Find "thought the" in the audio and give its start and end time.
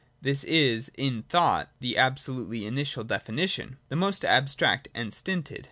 1.29-1.95